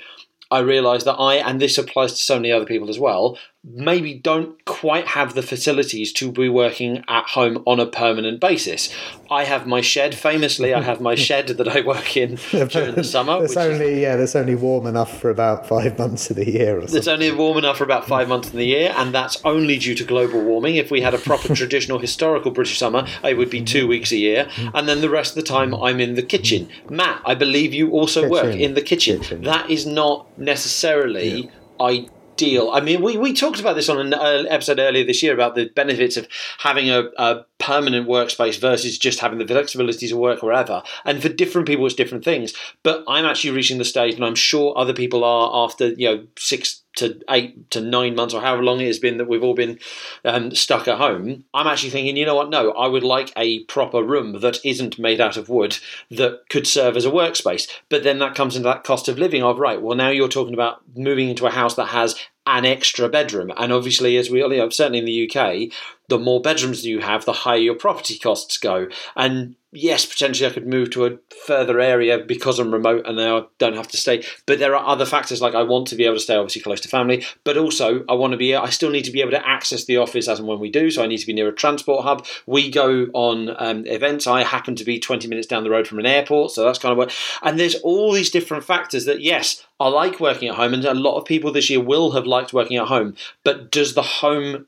[0.51, 4.13] I realise that I, and this applies to so many other people as well, maybe
[4.13, 8.89] don't quite have the facilities to be working at home on a permanent basis.
[9.29, 10.15] I have my shed.
[10.15, 13.43] Famously, I have my shed that I work in during the summer.
[13.43, 16.79] It's only is, yeah, that's only warm enough for about five months of the year.
[16.79, 19.95] It's only warm enough for about five months of the year, and that's only due
[19.95, 20.77] to global warming.
[20.77, 23.89] If we had a proper traditional historical British summer, it would be two mm-hmm.
[23.89, 24.75] weeks a year, mm-hmm.
[24.75, 25.83] and then the rest of the time mm-hmm.
[25.83, 26.69] I'm in the kitchen.
[26.89, 28.31] Matt, I believe you also kitchen.
[28.31, 29.19] work in the kitchen.
[29.19, 29.43] kitchen.
[29.43, 31.41] That is not necessarily.
[31.43, 31.51] Yeah.
[31.81, 32.09] I
[32.39, 32.71] deal.
[32.71, 35.56] I mean, we, we talked about this on an uh, episode earlier this year about
[35.56, 36.28] the benefits of
[36.60, 40.82] having a, a, permanent workspace versus just having the flexibility to work wherever.
[41.04, 42.54] And for different people, it's different things.
[42.84, 46.28] But I'm actually reaching the stage, and I'm sure other people are after you know
[46.38, 49.54] six to eight to nine months or however long it has been that we've all
[49.54, 49.80] been
[50.25, 52.49] um, stuck at home, I'm actually thinking, you know what?
[52.49, 55.78] No, I would like a proper room that isn't made out of wood
[56.10, 57.67] that could serve as a workspace.
[57.89, 60.54] But then that comes into that cost of living of, right, well, now you're talking
[60.54, 63.52] about moving into a house that has an extra bedroom.
[63.56, 65.71] And obviously, as we, you know, certainly in the UK,
[66.09, 68.87] the more bedrooms you have, the higher your property costs go.
[69.15, 73.43] And yes, potentially I could move to a further area because I'm remote and I
[73.59, 74.23] don't have to stay.
[74.47, 76.81] But there are other factors like I want to be able to stay obviously close
[76.81, 79.47] to family, but also I want to be, I still need to be able to
[79.47, 80.89] access the office as and when we do.
[80.89, 82.25] So I need to be near a transport hub.
[82.47, 84.25] We go on um, events.
[84.25, 86.51] I happen to be 20 minutes down the road from an airport.
[86.51, 90.19] So that's kind of what, and there's all these different factors that, yes, I like
[90.19, 92.87] working at home, and a lot of people this year will have liked working at
[92.87, 93.15] home.
[93.45, 94.65] But does the home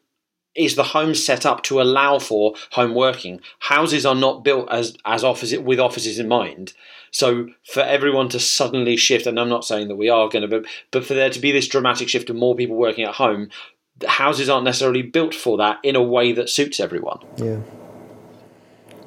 [0.55, 3.39] is the home set up to allow for home working?
[3.59, 6.73] Houses are not built as as office with offices in mind.
[7.11, 10.47] So for everyone to suddenly shift, and I'm not saying that we are going to,
[10.47, 13.49] but but for there to be this dramatic shift of more people working at home,
[14.07, 17.19] houses aren't necessarily built for that in a way that suits everyone.
[17.37, 17.59] Yeah.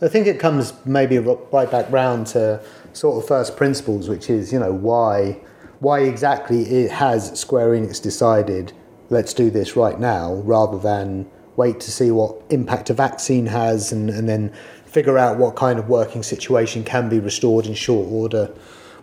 [0.02, 4.52] I think it comes maybe right back round to sort of first principles, which is
[4.52, 5.40] you know why
[5.80, 8.72] why exactly it has Square Enix decided
[9.10, 13.92] let's do this right now rather than wait to see what impact a vaccine has
[13.92, 14.52] and, and then
[14.84, 18.52] figure out what kind of working situation can be restored in short order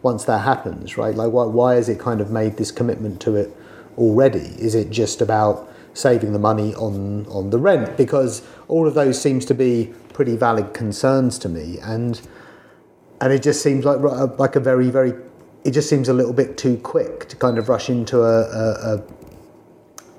[0.01, 1.15] once that happens, right?
[1.15, 3.55] Like, why, why has it kind of made this commitment to it
[3.97, 4.55] already?
[4.57, 7.97] Is it just about saving the money on, on the rent?
[7.97, 12.21] Because all of those seems to be pretty valid concerns to me, and
[13.19, 13.99] and it just seems like
[14.39, 15.13] like a very very
[15.63, 18.95] it just seems a little bit too quick to kind of rush into a, a,
[18.95, 19.03] a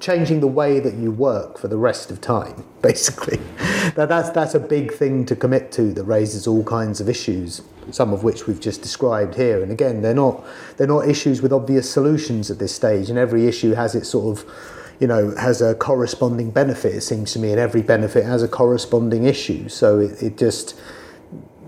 [0.03, 3.39] changing the way that you work for the rest of time basically.
[3.95, 7.63] That that's that's a big thing to commit to that raises all kinds of issues
[7.91, 9.63] some of which we've just described here.
[9.63, 10.45] And again they're not
[10.77, 14.39] they're not issues with obvious solutions at this stage and every issue has its sort
[14.39, 14.53] of
[15.01, 18.49] you know has a corresponding benefit it seems to me and every benefit has a
[18.49, 19.69] corresponding issue.
[19.69, 20.79] So it, it just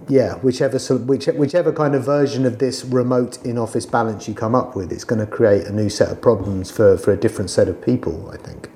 [0.08, 4.76] yeah, whichever which, whichever kind of version of this remote in-office balance you come up
[4.76, 7.68] with, it's going to create a new set of problems for, for a different set
[7.68, 8.30] of people.
[8.30, 8.70] I think.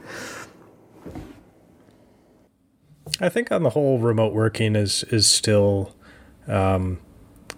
[3.21, 5.95] I think on the whole, remote working is is still
[6.47, 6.99] um,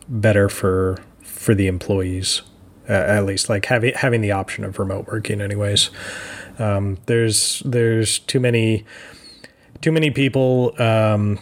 [0.09, 2.42] better for for the employees,
[2.88, 5.40] uh, at least like having having the option of remote working.
[5.40, 5.90] Anyways,
[6.59, 8.85] um, there's there's too many
[9.80, 11.38] too many people um,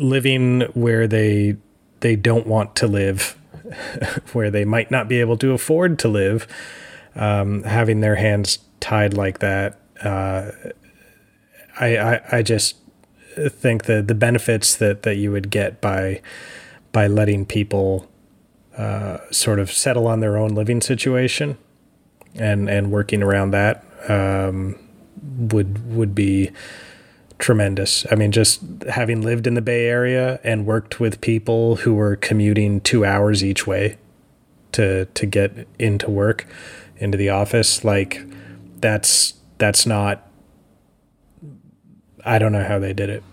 [0.00, 1.56] living where they
[2.00, 3.36] they don't want to live,
[4.32, 6.46] where they might not be able to afford to live,
[7.14, 9.78] um, having their hands tied like that.
[10.02, 10.50] Uh,
[11.78, 12.76] I, I I just
[13.36, 16.20] think that the benefits that that you would get by
[16.92, 18.08] by letting people
[18.76, 21.58] uh, sort of settle on their own living situation
[22.34, 24.78] and and working around that um,
[25.38, 26.50] would would be
[27.40, 28.06] tremendous.
[28.10, 32.16] I mean, just having lived in the Bay Area and worked with people who were
[32.16, 33.98] commuting two hours each way
[34.72, 36.46] to to get into work,
[36.98, 38.22] into the office, like
[38.80, 40.26] that's that's not.
[42.24, 43.24] I don't know how they did it,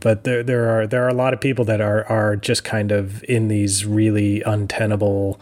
[0.00, 2.92] but there there are there are a lot of people that are are just kind
[2.92, 5.40] of in these really untenable,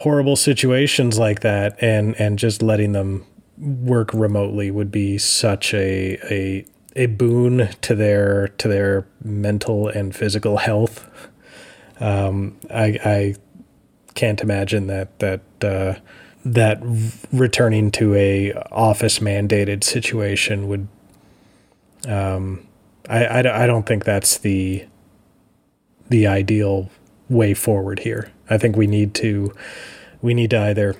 [0.00, 3.24] horrible situations like that, and and just letting them
[3.56, 10.16] work remotely would be such a a a boon to their to their mental and
[10.16, 11.08] physical health.
[12.00, 13.34] Um, I, I
[14.14, 16.00] can't imagine that that uh,
[16.44, 16.80] that
[17.32, 20.88] returning to a office mandated situation would.
[22.08, 22.66] Um,
[23.08, 24.86] I, I, I don't think that's the
[26.08, 26.90] the ideal
[27.28, 28.32] way forward here.
[28.48, 29.52] I think we need to
[30.22, 30.96] we need to either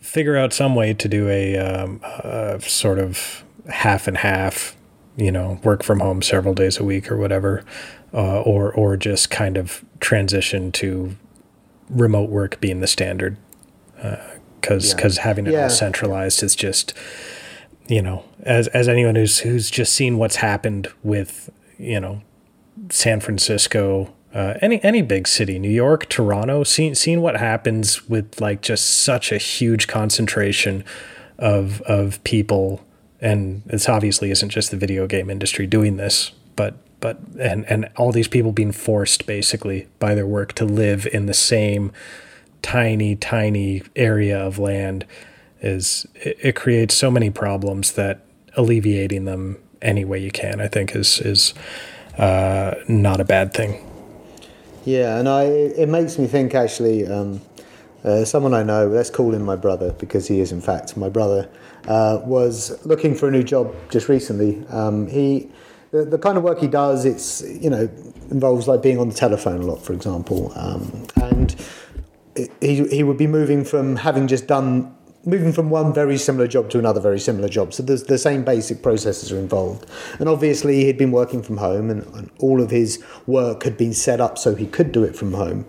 [0.00, 4.76] figure out some way to do a, um, a sort of half and half,
[5.16, 7.64] you know, work from home several days a week or whatever,
[8.12, 11.16] uh, or or just kind of transition to
[11.90, 13.36] remote work being the standard,
[13.96, 15.22] because uh, because yeah.
[15.22, 15.64] having it yeah.
[15.64, 16.94] all centralized is just,
[17.86, 22.22] you know, as as anyone who's who's just seen what's happened with you know,
[22.90, 24.12] San Francisco.
[24.32, 28.86] Uh, any any big city, New York, Toronto, seen seen what happens with like just
[28.86, 30.84] such a huge concentration
[31.38, 32.83] of of people
[33.24, 37.88] and this obviously isn't just the video game industry doing this, but but and and
[37.96, 41.90] all these people being forced basically by their work to live in the same
[42.60, 45.06] tiny tiny area of land
[45.62, 48.20] is it, it creates so many problems that
[48.58, 51.54] alleviating them any way you can I think is is
[52.18, 53.82] uh, not a bad thing.
[54.84, 57.06] Yeah, and I it makes me think actually.
[57.06, 57.40] Um,
[58.04, 61.08] uh, someone I know, let's call him my brother because he is in fact my
[61.08, 61.48] brother
[61.86, 64.66] uh, was looking for a new job just recently.
[64.68, 65.50] Um, he
[65.90, 67.88] the, the, kind of work he does, it's you know
[68.30, 71.54] involves like being on the telephone a lot, for example, um, and
[72.60, 74.94] he he would be moving from having just done
[75.26, 77.72] moving from one very similar job to another very similar job.
[77.72, 79.88] So there's the same basic processes are involved.
[80.18, 83.94] And obviously he'd been working from home and, and, all of his work had been
[83.94, 85.66] set up so he could do it from home.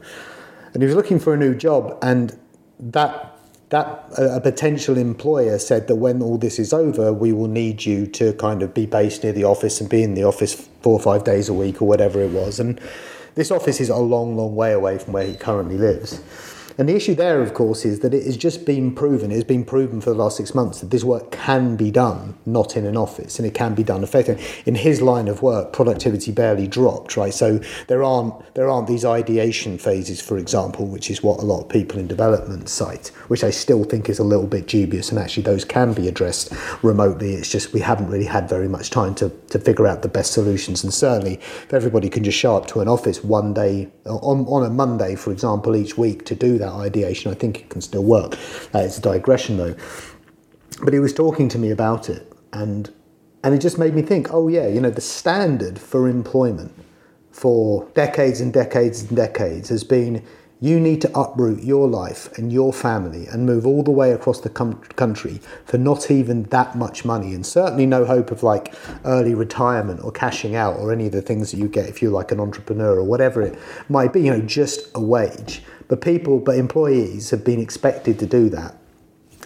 [0.74, 2.38] And he was looking for a new job and
[2.80, 3.35] that
[3.70, 8.06] that a potential employer said that when all this is over, we will need you
[8.08, 11.00] to kind of be based near the office and be in the office four or
[11.00, 12.60] five days a week or whatever it was.
[12.60, 12.80] And
[13.34, 16.22] this office is a long, long way away from where he currently lives.
[16.78, 19.44] And the issue there, of course, is that it has just been proven, it has
[19.46, 22.86] been proven for the last six months that this work can be done not in
[22.86, 24.44] an office and it can be done effectively.
[24.66, 27.34] In his line of work, productivity barely dropped, right?
[27.34, 31.62] So there aren't there aren't these ideation phases, for example, which is what a lot
[31.62, 35.20] of people in development cite, which I still think is a little bit dubious and
[35.20, 37.34] actually those can be addressed remotely.
[37.34, 40.34] It's just we haven't really had very much time to, to figure out the best
[40.34, 40.84] solutions.
[40.84, 44.66] And certainly if everybody can just show up to an office one day on, on
[44.66, 48.04] a Monday, for example, each week to do that ideation, I think it can still
[48.04, 48.34] work.
[48.74, 49.76] Uh, it's a digression though.
[50.84, 52.92] But he was talking to me about it, and
[53.44, 56.74] and it just made me think, oh yeah, you know, the standard for employment
[57.32, 60.24] for decades and decades and decades has been
[60.62, 64.40] you need to uproot your life and your family and move all the way across
[64.40, 68.74] the com- country for not even that much money and certainly no hope of like
[69.04, 72.12] early retirement or cashing out or any of the things that you get if you're
[72.12, 75.62] like an entrepreneur or whatever it might be you know just a wage.
[75.88, 78.78] But people but employees have been expected to do that.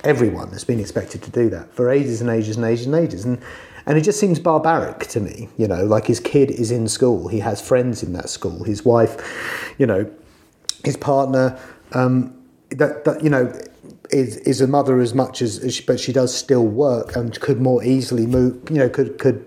[0.04, 3.26] Everyone has been expected to do that for ages and ages and ages and ages.
[3.26, 3.42] And
[3.86, 7.30] and it just seems barbaric to me you know like his kid is in school.
[7.30, 8.64] He has friends in that school.
[8.64, 10.10] His wife you know
[10.84, 11.60] his partner,
[11.94, 12.36] um,
[12.72, 13.52] that, that you know,
[14.12, 17.40] is is a mother as much as, as she, but she does still work and
[17.40, 18.70] could more easily move.
[18.70, 19.46] You know, could could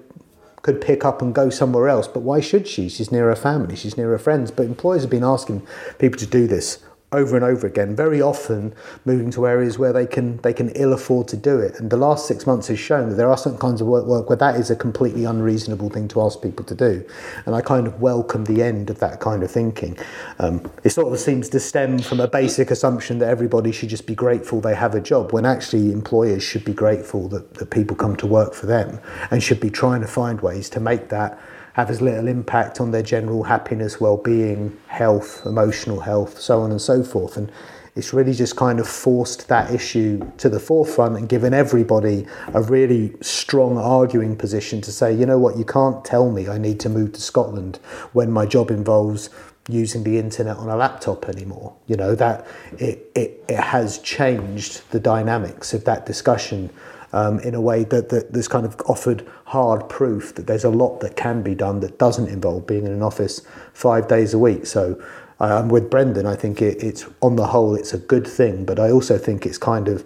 [0.62, 2.06] could pick up and go somewhere else.
[2.06, 2.88] But why should she?
[2.88, 3.74] She's near her family.
[3.74, 4.50] She's near her friends.
[4.50, 5.66] But employers have been asking
[5.98, 6.78] people to do this
[7.12, 10.92] over and over again, very often moving to areas where they can they can ill
[10.92, 11.78] afford to do it.
[11.78, 14.28] And the last six months has shown that there are some kinds of work, work
[14.28, 17.04] where that is a completely unreasonable thing to ask people to do.
[17.46, 19.98] And I kind of welcome the end of that kind of thinking.
[20.38, 24.06] Um, it sort of seems to stem from a basic assumption that everybody should just
[24.06, 27.96] be grateful they have a job, when actually employers should be grateful that, that people
[27.96, 29.00] come to work for them
[29.30, 31.38] and should be trying to find ways to make that
[31.74, 36.80] have as little impact on their general happiness, well-being, health, emotional health, so on and
[36.80, 37.36] so forth.
[37.36, 37.50] And
[37.94, 42.62] it's really just kind of forced that issue to the forefront and given everybody a
[42.62, 46.80] really strong arguing position to say, you know what, you can't tell me I need
[46.80, 47.76] to move to Scotland
[48.12, 49.28] when my job involves
[49.68, 51.74] using the internet on a laptop anymore.
[51.86, 52.46] You know, that
[52.78, 56.70] it, it, it has changed the dynamics of that discussion
[57.12, 60.70] um, in a way that, that there's kind of offered hard proof that there's a
[60.70, 63.42] lot that can be done that doesn't involve being in an office
[63.72, 64.66] five days a week.
[64.66, 65.02] So
[65.40, 66.26] uh, I'm with Brendan.
[66.26, 69.44] I think it, it's on the whole it's a good thing, but I also think
[69.44, 70.04] it's kind of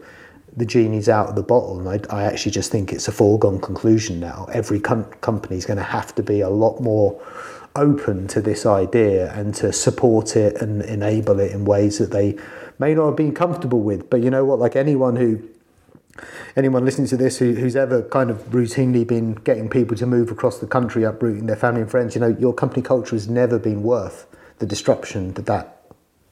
[0.57, 3.61] the genie's out of the bottle, and I, I actually just think it's a foregone
[3.61, 4.49] conclusion now.
[4.53, 7.23] Every com- company is going to have to be a lot more
[7.77, 12.39] open to this idea and to support it and enable it in ways that they
[12.79, 14.09] may not have been comfortable with.
[14.09, 14.59] But you know what?
[14.59, 15.47] Like anyone who
[16.57, 20.31] anyone listening to this who, who's ever kind of routinely been getting people to move
[20.31, 23.59] across the country, uprooting their family and friends, you know, your company culture has never
[23.59, 24.27] been worth
[24.59, 25.77] the disruption that that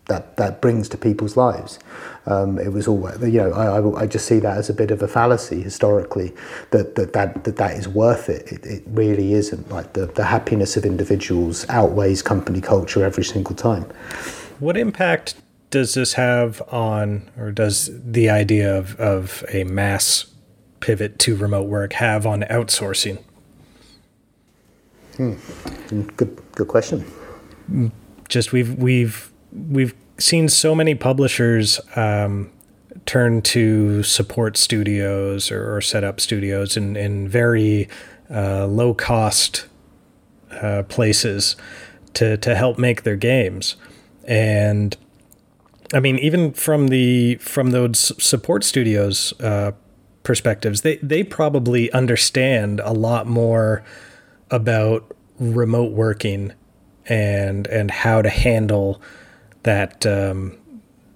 [0.07, 1.79] that, that brings to people's lives.
[2.27, 4.91] Um, it was all, you know, I, I, I, just see that as a bit
[4.91, 6.35] of a fallacy historically,
[6.71, 8.53] that that, that, that, that is worth it.
[8.53, 8.67] it.
[8.67, 9.71] It really isn't.
[9.71, 13.85] Like the, the happiness of individuals outweighs company culture every single time.
[14.59, 15.37] What impact
[15.75, 20.27] does this have on, or does the idea of, of a mass
[20.79, 23.21] pivot to remote work have on outsourcing?
[25.17, 25.35] Hmm.
[26.17, 27.05] Good, good question.
[28.29, 32.53] Just we've we've we've seen so many publishers um,
[33.05, 37.89] turn to support studios or, or, set up studios in in very
[38.31, 39.67] uh, low cost
[40.53, 41.57] uh, places
[42.13, 43.75] to to help make their games,
[44.23, 44.97] and
[45.93, 49.73] I mean, even from the from those support studios uh,
[50.23, 53.85] perspectives, they they probably understand a lot more
[54.51, 56.53] about remote working
[57.07, 59.01] and and how to handle
[59.65, 60.57] that um,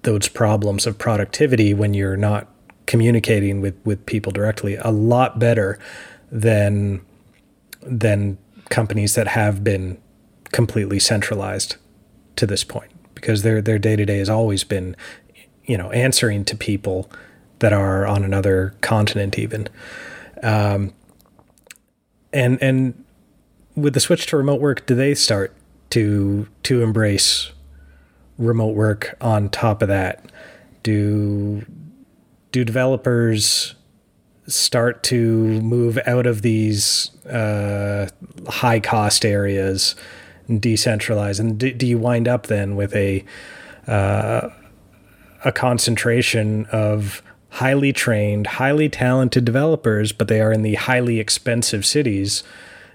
[0.03, 2.47] those problems of productivity when you're not
[2.85, 5.79] communicating with with people directly a lot better
[6.31, 7.01] than
[7.81, 8.37] than
[8.69, 9.97] companies that have been
[10.51, 11.75] completely centralized
[12.35, 14.95] to this point because their their day to day has always been,
[15.65, 17.09] you know, answering to people
[17.59, 19.67] that are on another continent even.
[20.41, 20.93] Um,
[22.31, 23.03] and and
[23.75, 25.53] with the switch to remote work, do they start
[25.91, 27.51] to to embrace
[28.37, 30.31] remote work on top of that?
[30.83, 31.65] Do
[32.51, 33.75] do developers
[34.47, 38.09] start to move out of these uh,
[38.47, 39.95] high cost areas
[40.57, 43.23] decentralized, and do, do you wind up then with a
[43.87, 44.49] uh,
[45.45, 51.85] a concentration of highly trained, highly talented developers, but they are in the highly expensive
[51.85, 52.43] cities,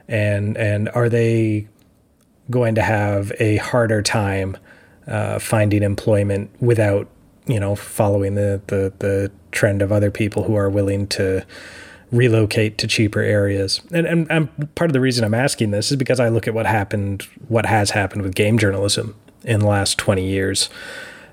[0.08, 1.68] and and are they
[2.50, 4.56] going to have a harder time
[5.06, 7.08] uh, finding employment without
[7.46, 11.44] you know, following the, the, the trend of other people who are willing to
[12.14, 13.80] relocate to cheaper areas.
[13.92, 16.54] And, and, and part of the reason I'm asking this is because I look at
[16.54, 20.70] what happened, what has happened with game journalism in the last 20 years,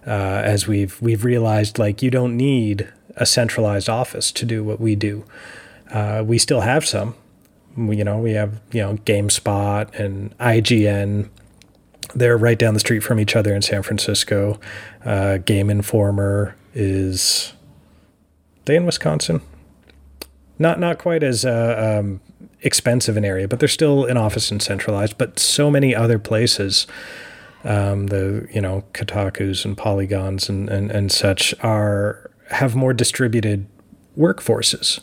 [0.06, 4.80] uh, as we've we've realized like you don't need a centralized office to do what
[4.80, 5.24] we do.
[5.92, 7.16] Uh, we still have some.
[7.78, 11.30] We, you know, we have you know GameSpot and IGN.
[12.16, 14.60] They're right down the street from each other in San Francisco.
[15.06, 17.54] Uh, Game Informer is
[18.66, 19.42] they in Wisconsin.
[20.62, 22.22] Not not quite as uh, um,
[22.62, 25.18] expensive an area, but they're still an office and centralized.
[25.18, 26.88] But so many other places
[27.64, 33.68] um, the you know Kotaku's and Polygons and, and, and such are have more distributed
[34.18, 35.00] workforces.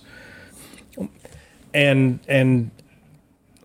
[1.74, 2.70] And and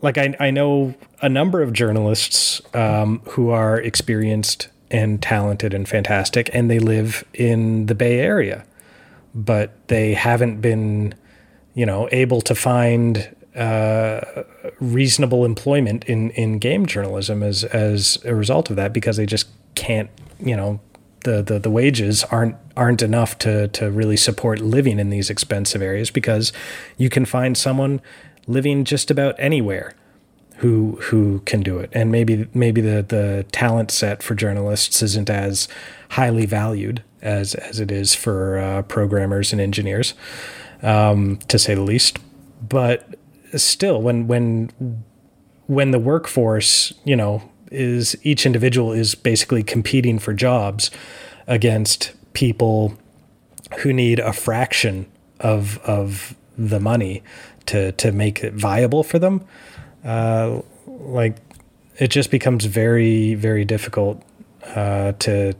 [0.01, 5.87] like I, I know a number of journalists um, who are experienced and talented and
[5.87, 8.65] fantastic, and they live in the Bay Area,
[9.33, 11.15] but they haven't been,
[11.73, 14.43] you know, able to find uh,
[14.79, 19.47] reasonable employment in, in game journalism as as a result of that because they just
[19.75, 20.09] can't
[20.39, 20.79] you know
[21.23, 25.81] the, the the wages aren't aren't enough to to really support living in these expensive
[25.81, 26.51] areas because
[26.97, 28.01] you can find someone
[28.47, 29.93] living just about anywhere
[30.57, 31.89] who who can do it.
[31.93, 35.67] And maybe maybe the the talent set for journalists isn't as
[36.11, 40.13] highly valued as as it is for uh, programmers and engineers
[40.83, 42.19] um, to say the least
[42.67, 43.15] but
[43.55, 44.69] still when when
[45.67, 50.91] when the workforce, you know, is each individual is basically competing for jobs
[51.47, 52.97] against people
[53.79, 55.05] who need a fraction
[55.39, 57.23] of of the money
[57.65, 59.45] to to make it viable for them.
[60.03, 61.37] Uh, like
[61.97, 64.21] it just becomes very very difficult
[64.75, 65.53] uh, to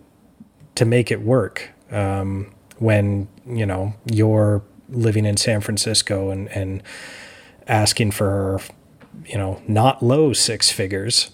[0.76, 4.62] to make it work um, when you know you're
[4.94, 6.84] living in San Francisco and and
[7.68, 8.60] asking for,
[9.26, 11.32] you know, not low six figures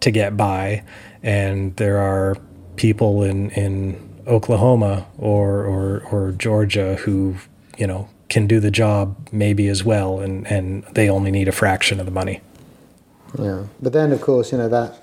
[0.00, 0.84] to get by,
[1.22, 2.36] and there are
[2.76, 7.36] people in in Oklahoma or or or Georgia who
[7.76, 11.52] you know can do the job maybe as well, and and they only need a
[11.52, 12.40] fraction of the money.
[13.38, 15.02] Yeah, but then of course you know that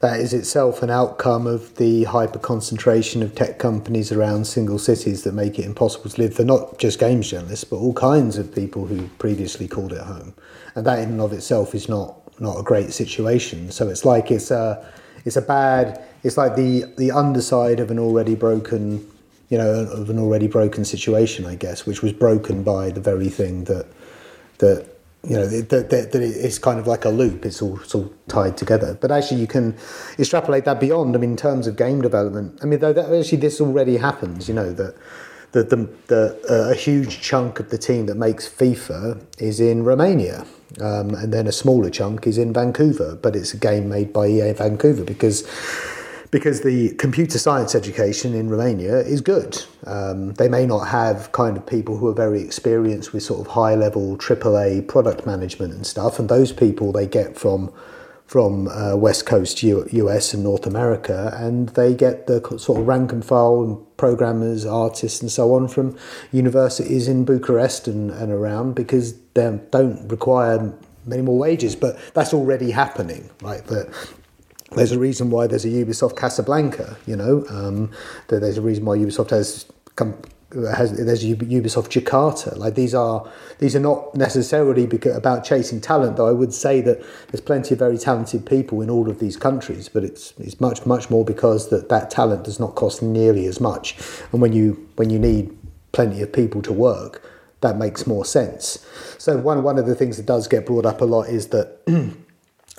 [0.00, 5.24] that is itself an outcome of the hyper concentration of tech companies around single cities
[5.24, 8.54] that make it impossible to live for not just games journalists but all kinds of
[8.54, 10.34] people who previously called it home.
[10.74, 13.70] And that in and of itself is not not a great situation.
[13.72, 14.86] So it's like it's a
[15.24, 19.06] it's a bad it's like the the underside of an already broken
[19.48, 23.28] you know of an already broken situation i guess which was broken by the very
[23.28, 23.86] thing that
[24.58, 24.95] that
[25.26, 28.12] you know that, that, that it's kind of like a loop it's all, it's all
[28.28, 29.76] tied together but actually you can
[30.18, 33.38] extrapolate that beyond i mean in terms of game development i mean though that actually
[33.38, 34.94] this already happens you know that
[35.52, 39.84] the, the, the uh, a huge chunk of the team that makes FIFA is in
[39.84, 40.44] Romania,
[40.80, 43.16] um, and then a smaller chunk is in Vancouver.
[43.16, 45.46] But it's a game made by EA Vancouver because
[46.30, 49.62] because the computer science education in Romania is good.
[49.86, 53.46] Um, they may not have kind of people who are very experienced with sort of
[53.52, 57.72] high level AAA product management and stuff, and those people they get from
[58.26, 62.86] from uh, West Coast U- US and North America, and they get the sort of
[62.86, 65.96] rank and file and programmers, artists, and so on from
[66.32, 70.74] universities in Bucharest and, and around because they don't require
[71.06, 73.64] many more wages, but that's already happening, right?
[73.66, 73.94] That
[74.72, 77.90] there's a reason why there's a Ubisoft Casablanca, you know, um,
[78.28, 80.16] there's a reason why Ubisoft has come
[80.52, 82.56] has there's Ubisoft Jakarta.
[82.56, 87.04] Like these are these are not necessarily about chasing talent, though I would say that
[87.28, 90.86] there's plenty of very talented people in all of these countries, but it's it's much
[90.86, 93.96] much more because that that talent does not cost nearly as much,
[94.32, 95.56] and when you when you need
[95.92, 97.22] plenty of people to work,
[97.60, 98.86] that makes more sense.
[99.18, 102.16] So one one of the things that does get brought up a lot is that.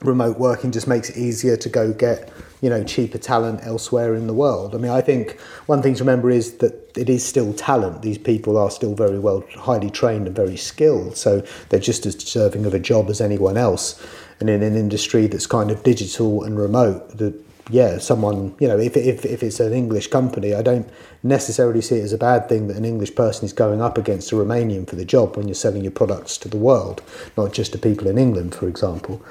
[0.01, 2.31] remote working just makes it easier to go get
[2.61, 4.75] you know cheaper talent elsewhere in the world.
[4.75, 8.01] I mean i think one thing to remember is that it is still talent.
[8.01, 12.15] These people are still very well highly trained and very skilled so they're just as
[12.15, 14.03] deserving of a job as anyone else.
[14.39, 18.77] And in an industry that's kind of digital and remote that yeah someone you know
[18.77, 20.89] if, if, if it's an english company i don't
[21.23, 24.31] necessarily see it as a bad thing that an english person is going up against
[24.31, 27.01] a romanian for the job when you're selling your products to the world
[27.35, 29.21] not just to people in england for example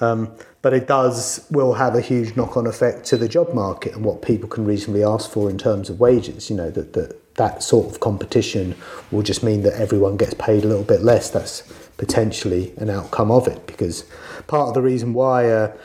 [0.00, 0.30] um,
[0.62, 4.22] but it does will have a huge knock-on effect to the job market and what
[4.22, 6.50] people can reasonably ask for in terms of wages.
[6.50, 8.74] You know that that that sort of competition
[9.10, 11.30] will just mean that everyone gets paid a little bit less.
[11.30, 11.62] That's
[11.96, 14.04] potentially an outcome of it because
[14.46, 15.50] part of the reason why.
[15.50, 15.76] Uh,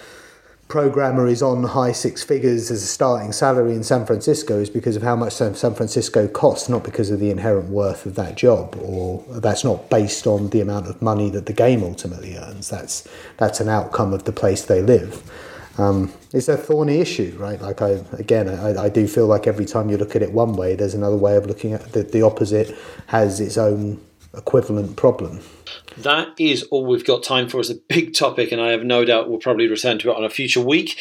[0.74, 4.96] programmer is on high six figures as a starting salary in San Francisco is because
[4.96, 8.76] of how much San Francisco costs, not because of the inherent worth of that job,
[8.82, 12.72] or that's not based on the amount of money that the game ultimately earns.
[12.72, 13.08] That's
[13.38, 15.22] that's an outcome of the place they live.
[15.78, 17.62] Um, it's a thorny issue, right?
[17.62, 20.54] Like I again, I, I do feel like every time you look at it one
[20.54, 24.02] way, there's another way of looking at the, the opposite has its own
[24.36, 25.42] equivalent problem.
[25.98, 27.60] That is all we've got time for.
[27.60, 30.24] It's a big topic, and I have no doubt we'll probably return to it on
[30.24, 30.98] a future week.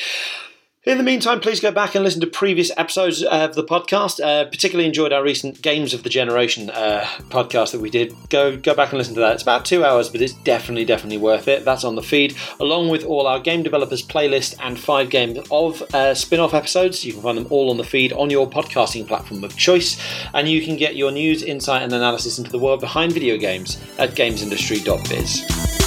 [0.85, 4.19] In the meantime, please go back and listen to previous episodes of the podcast.
[4.19, 8.13] Uh, particularly enjoyed our recent Games of the Generation uh, podcast that we did.
[8.31, 9.35] Go go back and listen to that.
[9.35, 11.65] It's about two hours, but it's definitely definitely worth it.
[11.65, 15.83] That's on the feed, along with all our game developers playlist and five games of
[15.95, 17.05] uh, spin-off episodes.
[17.05, 20.03] You can find them all on the feed on your podcasting platform of choice,
[20.35, 23.81] and you can get your news, insight, and analysis into the world behind video games
[23.99, 25.82] at gamesindustry.biz.